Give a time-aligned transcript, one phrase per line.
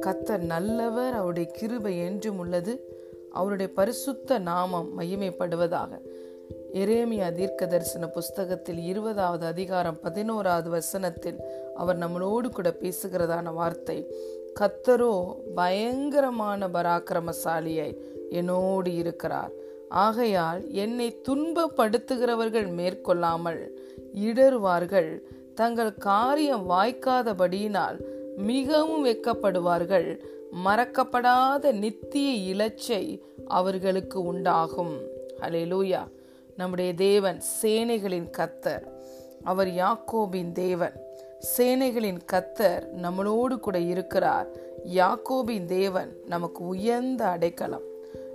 [0.00, 2.80] கத்தர் நல்லவர் அவருடைய கிருபை என்றும் உள்ளது.
[3.32, 5.88] அவருடைய பரிசுத்த நாமம் மகிமைப்படுவதாக.
[6.72, 11.36] எரேமியா தீர்க்க தரிசன புஸ்தகத்தில் இருபதாவது அதிகாரம் பதினோராவது வசனத்தில்
[11.74, 14.12] அவர் நம்மளோடு கூட பேசுகிறதான வார்த்தை
[14.60, 17.96] கத்தரோ பயங்கரமான பராக்கிரமசாலியை
[18.30, 19.50] என்னோடு இருக்கிறார்.
[19.88, 23.78] ஆகையால் என்னை துன்பப்படுத்துகிறவர்கள் மேற்கொள்ளாமல்
[24.14, 25.20] இடறுவார்கள்.
[25.56, 27.98] தங்கள் காரியம் வாய்க்காதபடியினால்
[28.36, 30.08] மிகவும் வெக்கப்படுவார்கள்.
[30.64, 34.94] மறக்கப்படாத நித்திய இலச்சை அவர்களுக்கு உண்டாகும்.
[35.40, 36.02] ஹலேலூயா
[36.56, 38.84] நம்முடைய தேவன் சேனைகளின் கத்தர்
[39.44, 40.94] அவர் யாக்கோபின் தேவன்.
[41.56, 44.48] சேனைகளின் கத்தர் நம்மளோடு கூட இருக்கிறார்.
[44.94, 47.86] யாக்கோபின் தேவன் நமக்கு உயர்ந்த அடைக்கலம்.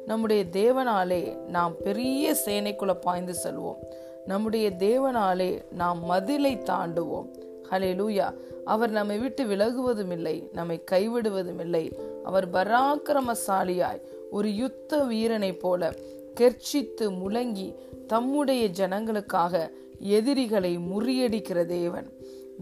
[0.06, 3.82] நம்முடைய தேவனாலே நாம் பெரிய சேனைக்குள்ள பாய்ந்து செல்வோம்.
[4.26, 7.28] நம்முடைய தேவனாலே நாம் மதிலை தாண்டுவோம்.
[7.72, 8.34] ஹலே லூயா
[8.66, 15.94] அவர் நம்மை விட்டு விலகுவதும் இல்லை நம்மை கைவிடுவதும் இல்லை அவர் பராக்கிரமசாலியாய் ஒரு யுத்த வீரனைப் போல
[16.40, 17.76] கெர்ச்சித்து முழங்கி
[18.08, 19.70] தம்முடைய ஜனங்களுக்காக
[20.00, 22.14] எதிரிகளை முறியடிக்கிற தேவன்.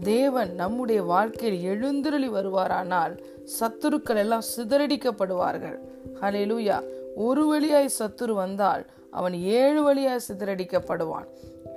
[0.02, 3.18] தேவன் நம்முடைய வாழ்க்கையில் எழுந்துருளி வருவாரானால்
[3.60, 5.78] சத்துருக்கள் எல்லாம் சிதறடிக்கப்படுவார்கள்.
[6.20, 6.82] ஹலே லூயா
[7.14, 11.28] ஒரு வழியாய் சத்துரு வந்தால் அவன் ஏழு வழியாக சிதறடிக்கப்படுவான்.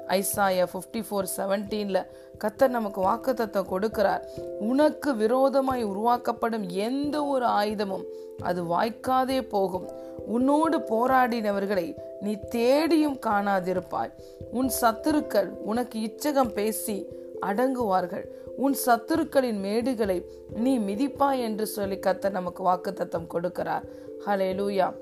[0.07, 2.05] ஐசாயா ஃபிஃப்டி ஃபோர் செவன்டீனில்
[2.43, 4.23] கத்தர் நமக்கு வாக்குத்தத்தம் கொடுக்கிறார்.
[4.59, 8.05] உனக்கு விரோதமாய் உருவாக்கப்படும் எந்த ஒரு ஆயுதமும்
[8.41, 9.87] அது வாய்க்காதே போகும்.
[10.25, 14.11] உன்னோடு போராடினவர்களை நீ தேடியும் காணாதிருப்பாய்.
[14.51, 17.07] உன் சத்துருக்கள் உனக்கு இச்சகம் பேசி
[17.41, 18.25] அடங்குவார்கள்.
[18.57, 20.23] உன் சத்துருக்களின் மேடுகளை
[20.55, 23.85] நீ மிதிப்பாய் என்று சொல்லி கத்த நமக்கு வாக்குத்தத்தம் கொடுக்கிறார்.
[24.25, 24.93] ஹலே லூயா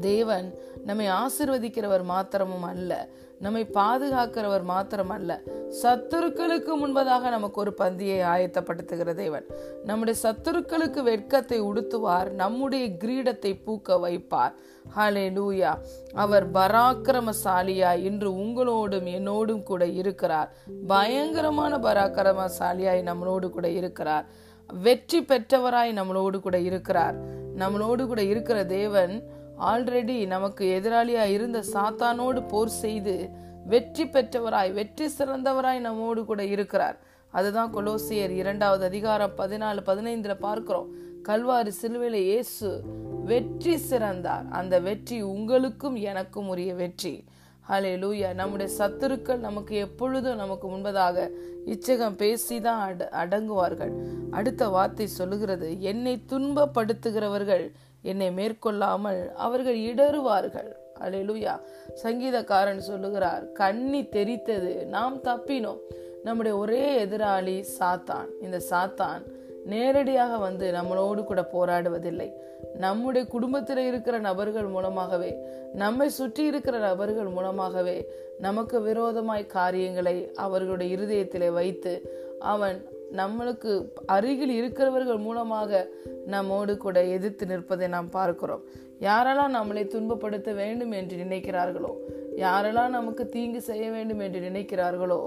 [0.00, 3.08] தேவன் நம்மை ஆசிர்வதிக்கிறவர் மாத்திரமும் அல்ல
[3.40, 5.40] நம்மை பாதுகாக்கிறவர் மாத்திரம் அல்ல.
[5.82, 9.46] சத்துருக்களுக்கு முன்பதாக நமக்கு ஒரு பந்தியை ஆயத்தப்படுத்துகிற தேவன்.
[9.84, 14.52] நம்முடைய சத்துருக்களுக்கு வெட்கத்தை உடுத்துவார் நம்முடைய கிரீடத்தை பூக்க வைப்பார்.
[14.96, 15.78] ஹலே லூயா
[16.14, 20.52] அவர் பராக்கிரமசாலியா இன்று உங்களோடும் என்னோடும் கூட இருக்கிறார்.
[20.86, 24.26] பயங்கரமான பராக்கிரமசாலியாய் நம்மளோடு கூட இருக்கிறார்.
[24.72, 27.14] வெற்றி பெற்றவராய் நம்மளோடு கூட இருக்கிறார்.
[27.56, 33.14] நம்மளோடு கூட இருக்கிற தேவன் ஆல்ரெடி நமக்கு எதிராளியா இருந்த சாத்தானோடு போர் செய்து
[33.66, 36.96] வெற்றி பெற்றவராய் வெற்றி சிறந்தவராய் நம்மோடு கூட இருக்கிறார்.
[37.32, 40.90] அதுதான் கொலோசியர் இரண்டாவது அதிகாரம் பதினாலு பதினைந்துல பார்க்கிறோம்.
[41.28, 42.68] கல்வாரி சிலுவையில இயேசு
[43.24, 44.46] வெற்றி சிறந்தார்.
[44.50, 47.14] அந்த வெற்றி உங்களுக்கும் எனக்கும் உரிய வெற்றி.
[47.70, 51.24] ஹலே லூயா நம்முடைய சத்துருக்கள் நமக்கு எப்பொழுதும் நமக்கு முன்பதாக
[51.74, 53.92] இச்சகம் பேசிதான் அட அடங்குவார்கள்.
[54.30, 57.66] அடுத்த வார்த்தை சொல்லுகிறது என்னை துன்பப்படுத்துகிறவர்கள்
[58.10, 60.70] என்னை மேற்கொள்ளாமல் அவர்கள் இடறுவார்கள்.
[61.04, 61.54] அலையலுயா
[62.02, 65.80] சங்கீதக்காரன் சொல்லுகிறார் கண்ணி தெரித்தது நாம் தப்பினோம்.
[66.24, 68.28] நம்முடைய ஒரே எதிராளி சாத்தான்.
[68.42, 69.24] இந்த சாத்தான்
[69.72, 72.28] நேரடியாக வந்து நம்மளோடு கூட போராடுவதில்லை.
[72.84, 75.30] நம்முடைய குடும்பத்தில் இருக்கிற நபர்கள் மூலமாகவே
[75.74, 77.96] நம்மை சுற்றி இருக்கிற நபர்கள் மூலமாகவே
[78.38, 81.92] நமக்கு விரோதமாய் காரியங்களை அவர்களுடைய இருதயத்திலே வைத்து
[82.52, 82.78] அவன்
[83.20, 83.72] நம்மளுக்கு
[84.06, 85.80] அருகில் இருக்கிறவர்கள் மூலமாக
[86.26, 88.64] நம்மோடு கூட எதிர்த்து நிற்பதை நாம் பார்க்கிறோம்.
[89.00, 91.92] யாரெல்லாம் நம்மளை துன்பப்படுத்த வேண்டும் என்று நினைக்கிறார்களோ
[92.44, 95.20] யாரெல்லாம் நமக்கு தீங்கு செய்ய வேண்டும் என்று நினைக்கிறார்களோ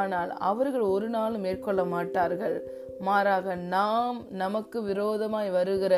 [0.00, 2.56] ஆனால் அவர்கள் ஒரு நாளும் மேற்கொள்ள மாட்டார்கள்.
[3.00, 5.94] மாறாக நாம் நமக்கு விரோதமாய் வருகிற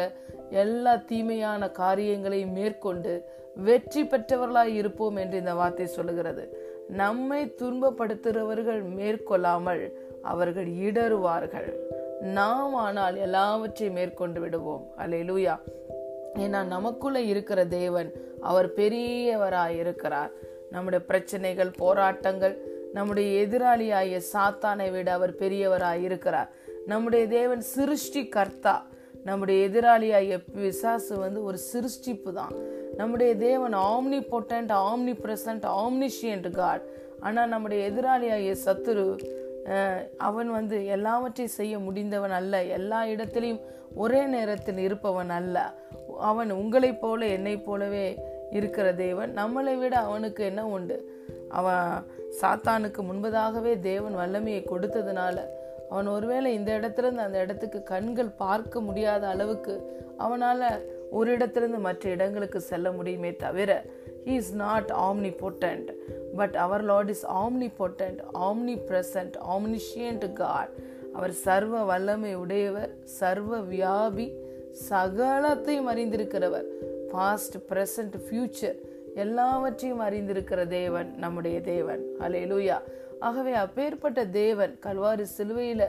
[0.63, 3.13] எல்லா தீமையான காரியங்களையும் மேற்கொண்டு
[3.57, 6.45] வெற்றி பெற்றவர்களாய் இருப்போம் என்று இந்த வார்த்தை சொல்லுகிறது.
[7.03, 9.85] நம்மை துன்பப்படுத்துகிறவர்கள் மேற்கொள்ளாமல்
[10.33, 11.71] அவர்கள் இடறுவார்கள்.
[12.39, 14.85] நாம் ஆனால் எல்லாவற்றையும் மேற்கொண்டு விடுவோம்.
[15.03, 15.55] அலையிலூயா
[16.45, 18.11] ஏன்னா நமக்குள்ள இருக்கிற தேவன்
[18.51, 20.33] அவர் பெரியவராய் இருக்கிறார்.
[20.71, 22.55] நம்முடைய பிரச்சனைகள் போராட்டங்கள்
[22.97, 26.51] நம்முடைய எதிராளியாகிய சாத்தானை விட அவர் பெரியவராய் இருக்கிறார்.
[26.87, 28.75] நம்முடைய தேவன் சிருஷ்டி கர்த்தா
[29.29, 32.55] நம்முடைய எதிராளியாகிய விசாசு வந்து ஒரு சிருஷ்டிப்பு தான்.
[32.97, 36.85] நம்முடைய தேவன் omnipotent omnipresent omniscient God
[37.27, 39.07] ஆனால் நம்முடைய எதிராளியாகிய சத்துரு
[40.17, 42.65] அவன் வந்து எல்லாவற்றையும் செய்ய முடிந்தவன் அல்ல.
[42.65, 43.61] எல்லா இடத்திலையும்
[43.95, 45.75] ஒரே நேரத்தில் இருப்பவன் அல்ல.
[46.19, 48.19] அவன் உங்களைப் போல என்னைப் போலவே
[48.51, 49.35] இருக்கிற தேவன்.
[49.35, 51.13] நம்மளை விட அவனுக்கு என்ன உண்டு?
[51.49, 52.05] அவன்
[52.41, 55.41] சாத்தானுக்கு முன்பதாகவே தேவன் வல்லமையை கொடுத்ததுனால
[55.91, 62.61] அவன் ஒருவேளை இந்த இடத்துலேருந்து அந்த இடத்துக்கு கண்கள் பார்க்க முடியாத அளவுக்கு அவனால் ஒரு இடத்திலிருந்து மற்ற இடங்களுக்கு
[62.61, 63.85] செல்ல முடியுமே தவிர
[64.25, 64.91] he is not
[65.43, 65.93] omnipotent
[66.37, 67.27] but our Lord is
[67.79, 68.21] omnipotent
[68.89, 70.75] omnipresent omniscient God
[71.13, 74.27] அவர் சர்வ வல்லமை உடையவர் சர்வ வியாபி
[74.89, 76.67] சகலத்தையும் அறிந்திருக்கிறவர்.
[77.13, 78.79] பாஸ்ட் பிரசன்ட் ஃபியூச்சர்
[79.15, 82.03] எல்லாவற்றையும் அறிந்திருக்கிற தேவன் நம்முடைய தேவன்.
[82.21, 82.79] அலே லூயா
[83.21, 85.85] ஆகவே அப்பேற்பட்ட தேவன் கல்வாரி சிலுவையில்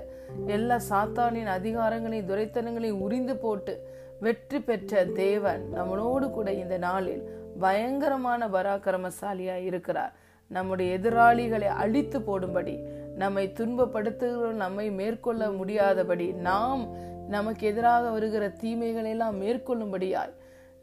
[0.47, 3.73] எல்லா சாத்தானின் அதிகாரங்களையும் துரைத்தனங்களையும் உரிந்து போட்டு
[4.19, 7.23] வெற்றி பெற்ற தேவன் நம்மளோடு கூட இந்த நாளில்
[7.59, 10.13] பயங்கரமான பராக்கிரமசாலியா இருக்கிறார்.
[10.47, 12.75] நம்முடைய எதிராளிகளை அழித்து போடும்படி
[13.15, 16.83] நம்மை துன்பப்படுத்துகிறோம் நம்மை மேற்கொள்ள முடியாதபடி நாம்
[17.27, 20.33] நமக்கு எதிராக வருகிற தீமைகளை எல்லாம் மேற்கொள்ளும்படியாய்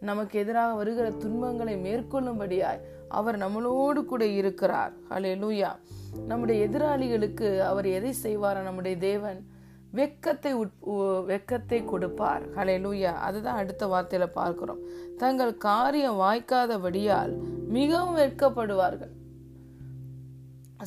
[0.00, 4.92] நமக்கு எதிராக வருகிற துன்பங்களை மேற்கொள்ளும்படியாய் அவர் நம்மளோடு கூட இருக்கிறார்.
[5.10, 5.70] ஹலே லூயா
[6.26, 8.62] நம்முடைய எதிராளிகளுக்கு அவர் எதை செய்வார்?
[8.62, 9.40] நம்முடைய தேவன்
[9.94, 10.52] வெக்கத்தை
[11.30, 12.44] வெக்கத்தை கொடுப்பார்.
[12.56, 14.82] ஹலே லூயா அதுதான் அடுத்த வார்த்தையில பார்க்கிறோம்.
[15.18, 17.34] தங்கள் காரியம் வாய்க்காதபடியால்
[17.68, 19.12] மிகவும் வெட்கப்படுவார்கள்.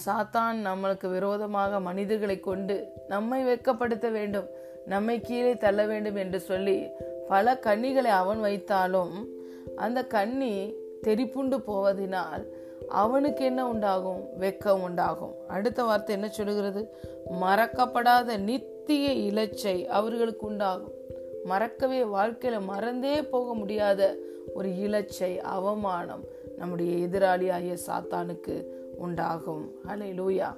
[0.06, 4.47] சாத்தான் நம்மளுக்கு விரோதமாக மனிதர்களை கொண்டு நம்மை வெட்கப்படுத்த வேண்டும்
[4.86, 6.88] நம்மை கீழே தள்ள வேண்டும் என்று சொல்லி
[7.27, 9.15] பல கண்ணிகளை அவன் வைத்தாலும்
[9.75, 12.44] அந்த கண்ணி தெரிப்புண்டு போவதினால்
[12.89, 14.21] அவனுக்கு என்ன உண்டாகும்?
[14.39, 15.33] வெக்கம் உண்டாகும்.
[15.47, 16.95] அடுத்த வார்த்தை என்ன சொல்லுகிறது?
[17.41, 20.94] மறக்கப்படாத நித்திய இலச்சை அவர்களுக்கு உண்டாகும்.
[21.44, 24.15] மறக்கவே வாழ்க்கையில மறந்தே போக முடியாத
[24.53, 26.24] ஒரு இலச்சை அவமானம்
[26.57, 28.63] நம்முடைய எதிராளியாகிய சாத்தானுக்கு
[28.97, 29.71] உண்டாகும்.
[29.86, 30.56] அலை லூயா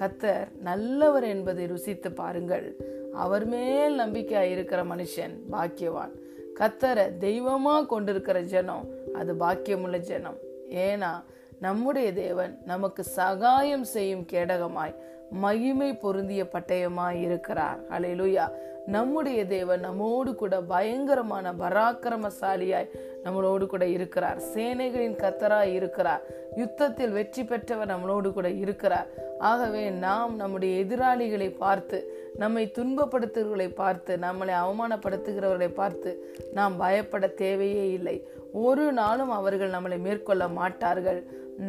[0.00, 2.76] கத்தர் நல்லவர் என்பதை ருசித்து பாருங்கள்.
[3.12, 6.10] அவர் மேல் நம்பிக்கையா இருக்கிற மனுஷன் பாக்கியவான்.
[6.54, 10.36] கத்தரை தெய்வமா கொண்டிருக்கிற ஜனம் அது பாக்கியமுள்ள ஜனம்.
[10.70, 11.22] ஏன்னா
[11.60, 14.94] நம்முடைய தேவன் நமக்கு சகாயம் செய்யும் கேடகமாய்
[15.30, 17.78] மகிமை பொருந்திய பட்டயமாய் இருக்கிறார்.
[17.88, 18.50] அலையிலுயா
[18.88, 22.92] நம்முடைய தேவன் நம்மோடு கூட பயங்கரமான பராக்கிரமசாலியாய்
[23.24, 24.38] நம்மளோடு கூட இருக்கிறார்.
[24.54, 26.22] சேனைகளின் கத்தராய் இருக்கிறார்.
[26.56, 29.08] யுத்தத்தில் வெற்றி பெற்றவர் நம்மளோடு கூட இருக்கிறார்.
[29.38, 31.98] ஆகவே நாம் நம்முடைய எதிராளிகளை பார்த்து
[32.36, 36.10] நம்மை துன்பப்படுத்துகிறவர்களை பார்த்து நம்மளை அவமானப்படுத்துகிறவர்களை பார்த்து
[36.52, 38.16] நாம் பயப்பட தேவையே இல்லை.
[38.52, 41.20] ஒரு நாளும் அவர்கள் நம்மளை மேற்கொள்ள மாட்டார்கள்.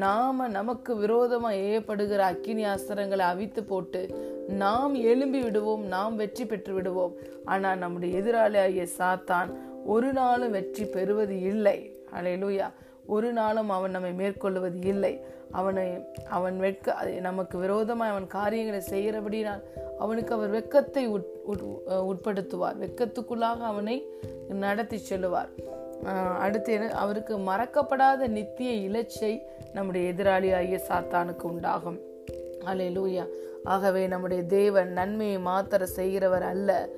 [0.04, 4.02] நாம நமக்கு விரோதமா ஏற்படுகிற அக்கினி அஸ்திரங்களை அவித்து போட்டு
[4.64, 7.14] நாம் எழும்பி விடுவோம் நாம் வெற்றி பெற்று விடுவோம்.
[7.46, 9.50] ஆனால் நம்முடைய எதிராளியாகிய சாத்தான்
[9.86, 11.78] ஒரு நாளும் வெற்றி பெறுவது இல்லை.
[12.18, 12.68] அலையலூயா
[13.16, 15.14] ஒரு நாளும் அவன் நம்மை மேற்கொள்வது இல்லை.
[15.60, 15.86] அவனை
[16.38, 16.96] அவன் வெட்க
[17.28, 19.64] நமக்கு விரோதமாக அவன் காரியங்களை செய்கிறபடினால்
[20.00, 21.04] அவனுக்கு அவர் வெக்கத்தை
[22.12, 22.78] உட்படுத்துவார்.
[22.84, 23.98] வெக்கத்துக்குள்ளாக அவனை
[24.66, 25.52] நடத்தி செல்லுவார்.
[26.40, 26.88] அடுத்து என்ன?
[26.88, 29.42] அவருக்கு மறக்கப்படாத நித்திய இலச்சை
[29.74, 32.00] நம்முடைய எதிராளி ஆகிய சாத்தானுக்கு உண்டாகும்.
[32.66, 33.28] அலே லூயா
[33.64, 36.90] ஆகவே நம்முடைய தேவன் நன்மையை மாத்திர செய்கிறவர் அல்ல.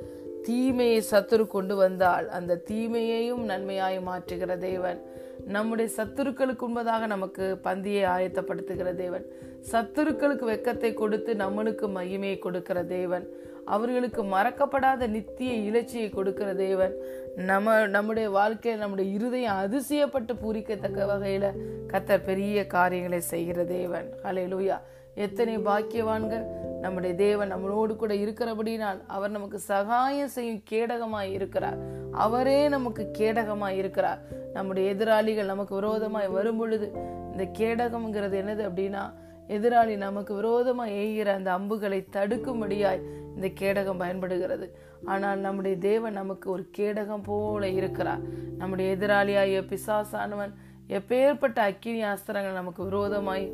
[0.43, 5.01] தீமையை சத்துரு கொண்டு வந்தால் அந்த தீமையையும் நன்மையாய் மாற்றுகிற தேவன்.
[5.45, 9.25] நம்முடைய சத்துருக்களுக்கு உண்பதாக நமக்கு பந்தியை ஆயத்தப்படுத்துகிற தேவன்.
[9.71, 13.27] சத்துருக்களுக்கு வெக்கத்தை கொடுத்து நம்மளுக்கு மகிமையை கொடுக்கிற தேவன்.
[13.65, 16.93] அவர்களுக்கு மறக்கப்படாத நித்திய இலச்சியை கொடுக்கிற தேவன்.
[17.35, 21.49] நம்ம நம்முடைய வாழ்க்கையில் நம்முடைய இருதயம் அதிசயப்பட்டு பூரிக்கத்தக்க வகையில்
[21.87, 24.13] கத்தர் பெரிய காரியங்களை செய்கிற தேவன்.
[24.23, 24.79] ஹலே லூயா
[25.15, 26.45] எத்தனை பாக்கியவான்கள்
[26.81, 31.77] நம்முடைய தேவன் நம்மளோடு கூட இருக்கிறபடினால் அவர் நமக்கு சகாயம் செய்யும் கேடகமாய் இருக்கிறார்.
[32.11, 34.19] அவரே நமக்கு கேடகமாய் இருக்கிறார்.
[34.53, 36.91] நம்முடைய எதிராளிகள் நமக்கு விரோதமாய் வரும் பொழுது
[37.31, 39.13] இந்த கேடகம்ங்கிறது என்னது அப்படின்னா
[39.55, 43.05] எதிராளி நமக்கு விரோதமாக எய்கிற அந்த அம்புகளை தடுக்கும்படியாய்
[43.35, 44.67] இந்த கேடகம் பயன்படுகிறது.
[45.05, 48.23] ஆனால் நம்முடைய தேவன் நமக்கு ஒரு கேடகம் போல இருக்கிறார்.
[48.57, 50.53] நம்முடைய எதிராளியாகிய பிசாசானவன்
[50.89, 53.45] எப்பேற்பட்ட அக்கினி அஸ்திரங்கள் நமக்கு விரோதமாய்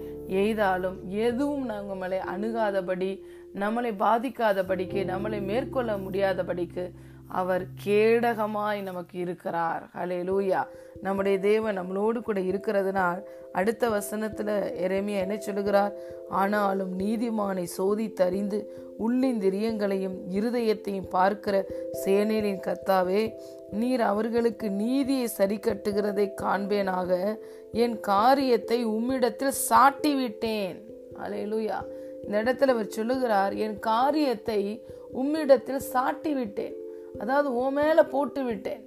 [0.44, 3.11] எய்தாலும் எதுவும் நாங்கள் நம்மளை அணுகாதபடி
[3.55, 6.85] நம்மளை பாதிக்காதபடிக்கு நம்மளை மேற்கொள்ள முடியாதபடிக்கு
[7.27, 9.83] அவர் கேடகமாய் நமக்கு இருக்கிறார்.
[9.97, 10.65] ஹலே லூயா
[11.01, 14.49] நம்முடைய தேவன் நம்மளோடு கூட இருக்கிறதுனால் அடுத்த வசனத்துல
[14.87, 15.93] எரேமியா என்ன சொல்லுகிறார்?
[16.29, 18.65] ஆனாலும் நீதிமானை சோதித்தறிந்து
[18.99, 21.65] உள்ளிந்திரியங்களையும் இருதயத்தையும் பார்க்கிற
[22.05, 23.33] சேனலின் கத்தாவே
[23.71, 27.39] நீர் அவர்களுக்கு நீதியை சரி கட்டுகிறதை காண்பேனாக
[27.71, 30.77] என் காரியத்தை உம்மிடத்தில் சாட்டி விட்டேன்
[31.19, 31.77] அலே லூயா
[32.23, 34.81] இந்த இடத்துல அவர் சொல்லுகிறார் என் காரியத்தை
[35.13, 36.75] உம்மிடத்தில் சாட்டி விட்டேன்
[37.19, 38.83] அதாவது உன் மேலே போட்டு விட்டேன்.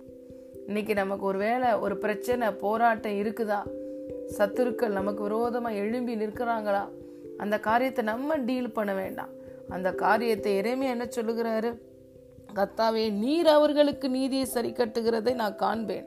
[0.66, 3.60] இன்னைக்கு நமக்கு ஒரு வேலை ஒரு பிரச்சனை போராட்டம் இருக்குதா?
[4.38, 6.88] சத்துருக்கள் நமக்கு விரோதமாக எழும்பி நிற்கிறாங்களா?
[7.36, 9.28] அந்த காரியத்தை நம்ம டீல் பண்ண வேண்டாம்.
[9.68, 11.78] அந்த காரியத்தை இறைமே என்ன சொல்லுகிறாரு?
[12.54, 16.06] கத்தாவே நீர் அவர்களுக்கு நீதியை சரி கட்டுகிறதை நான் காண்பேன்.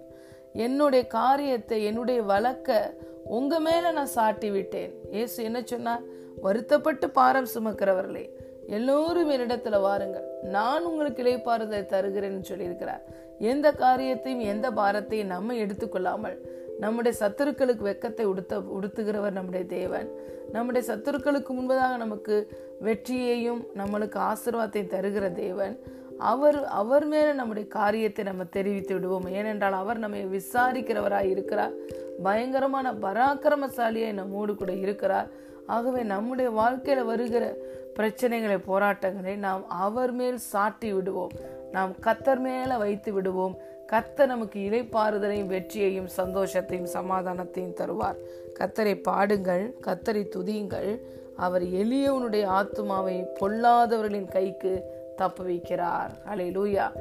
[0.53, 4.91] என்னுடைய காரியத்தை என்னுடைய வழக்க உங்க மேல நான் சாட்டி விட்டேன்.
[5.11, 6.01] ஏசு என்ன சொன்னார்?
[6.41, 8.29] வருத்தப்பட்டு பாரம் சுமக்கிறவர்களே
[8.67, 10.27] எல்லோரும் என்னிடத்துல வாருங்கள்.
[10.41, 13.01] நான் உங்களுக்கு இழைப்பாறுதலை தருகிறேன்னு சொல்லியிருக்கிறார்.
[13.39, 16.37] எந்த காரியத்தையும் எந்த பாரத்தையும் நம்ம எடுத்துக்கொள்ளாமல்
[16.79, 20.11] நம்முடைய சத்துருக்களுக்கு வெக்கத்தை உடுத்த உடுத்துகிறவர் நம்முடைய தேவன்.
[20.51, 22.47] நம்முடைய சத்துருக்களுக்கு முன்பதாக நமக்கு
[22.79, 25.79] வெற்றியையும் நம்மளுக்கு ஆசிர்வாதத்தையும் தருகிற தேவன்.
[26.17, 29.27] அவர் அவர் மேலே நம்முடைய காரியத்தை நம்ம தெரிவித்து விடுவோம்.
[29.27, 31.71] ஏனென்றால் அவர் நம்மை விசாரிக்கிறவராய் இருக்கிறார்.
[32.23, 35.27] பயங்கரமான பராக்கிரமசாலியை நம்மோடு கூட இருக்கிறார்.
[35.67, 37.55] ஆகவே நம்முடைய வாழ்க்கையில வருகிற
[37.99, 41.31] பிரச்சனைகளை போராட்டங்களை நாம் அவர் மேல் சாட்டி விடுவோம்.
[41.71, 43.57] நாம் கத்தர் மேல வைத்து விடுவோம்.
[43.91, 48.15] கத்த நமக்கு இலைப்பாறுதலையும் வெற்றியையும் சந்தோஷத்தையும் சமாதானத்தையும் தருவார்.
[48.59, 50.99] கத்தரை பாடுங்கள் கத்தரை துதியுங்கள்.
[51.35, 54.83] அவர் எளியவனுடைய ஆத்மாவை பொல்லாதவர்களின் கைக்கு
[55.15, 56.23] தப்பு வைக்கிறார்.
[56.25, 56.91] அலை லூயா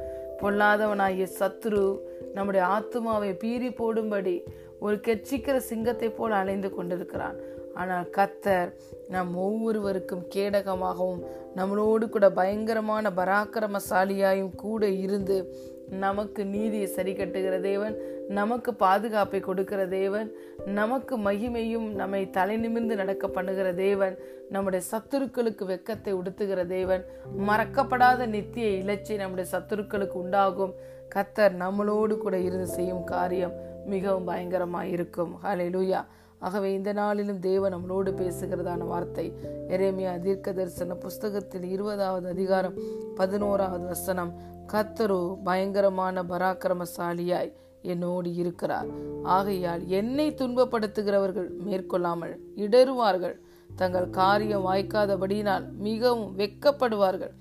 [0.41, 1.99] பொல்லாதவனாகிய சத்ரு
[2.33, 4.43] நம்முடைய ஆத்மாவை பீறி போடும்படி
[4.79, 7.35] ஒரு கெச்சிக்கிற சிங்கத்தை போல் அலைந்து கொண்டிருக்கிறான்.
[7.73, 8.73] ஆனால் கத்தர்
[9.09, 11.21] நம் ஒவ்வொருவருக்கும் கேடகமாகவும்
[11.55, 15.55] நம்மளோடு கூட பயங்கரமான பராக்கிரமசாலியாயும் கூட இருந்து
[15.89, 17.95] நமக்கு நீதியை சரி கட்டுகிற தேவன்
[18.29, 20.31] நமக்கு பாதுகாப்பை கொடுக்கிற தேவன்
[20.65, 24.17] நமக்கு மகிமையும் நம்மை தலை நிமிர்ந்து நடக்க பண்ணுகிற தேவன்
[24.49, 27.03] நம்முடைய சத்துருக்களுக்கு வெக்கத்தை உடுத்துகிற தேவன்
[27.47, 30.73] மறக்கப்படாத நித்திய இலச்சை நம்முடைய சத்துருக்களுக்கு உண்டாகும்.
[31.15, 33.53] கத்தர் நம்மளோடு கூட இருந்து செய்யும் காரியம்
[33.85, 36.05] மிகவும் பயங்கரமாக இருக்கும் ஹலே லூயா
[36.43, 39.25] ஆகவே இந்த நாளிலும் தேவன் நம்மளோடு பேசுகிறதான வார்த்தை.
[39.75, 42.75] எரேமியா தீர்க்க தரிசன புஸ்தகத்தில் இருபதாவது அதிகாரம்
[43.15, 44.31] பதினோராவது வசனம்.
[44.73, 48.89] கத்தரு பயங்கரமான பராக்கிரமசாலியாய் என்னோடு இருக்கிறார்.
[49.37, 52.35] ஆகையால் என்னை துன்பப்படுத்துகிறவர்கள் மேற்கொள்ளாமல்
[52.65, 53.35] இடருவார்கள்
[53.75, 57.33] தங்கள் காரியம் வாய்க்காதபடியினால் மிகவும் வெக்கப்படுவார்கள்.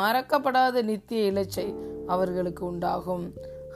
[0.00, 1.66] மறக்கப்படாத நித்திய இலச்சை
[2.06, 3.24] அவர்களுக்கு உண்டாகும்.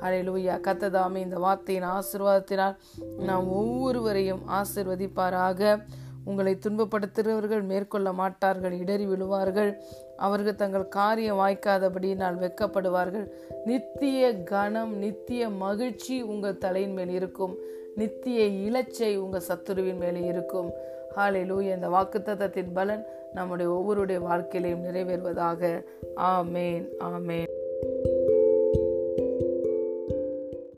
[0.03, 0.61] ஹalleluya.
[0.61, 2.77] கத்ததாமே இந்த வார்த்தையின் ஆசிர்வாதத்தினால்
[3.19, 5.83] நாம் ஒவ்வொருவரையும் ஆசிர்வதிப்பாராக.
[6.25, 9.75] உங்களை துன்பப்படுத்துகிறவர்கள் மேற்கொள்ள மாட்டார்கள் இடறி விழுவார்கள்.
[10.17, 13.31] அவர்கள் தங்கள் காரியம் வாய்க்காதபடியினால் வெக்கப்படுவார்கள்.
[13.65, 17.57] நித்திய கனம் நித்திய மகிழ்ச்சி உங்கள் தலையின் மேல் இருக்கும்.
[17.97, 20.71] நித்திய இலச்சை உங்கள் சத்துருவின் மேலே இருக்கும்.
[21.17, 23.05] ஹாலே லூய் இந்த வாக்குத்தத்தத்தின் பலன்
[23.35, 25.85] நம்முடைய ஒவ்வொருடைய வாழ்க்கையிலையும் நிறைவேறுவதாக.
[26.17, 27.49] ஆமேன் ஆமேன்.